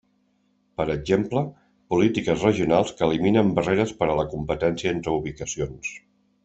[0.79, 1.43] Per exemple,
[1.95, 5.97] polítiques regionals que eliminen barreres per a la competència entre ubicacions.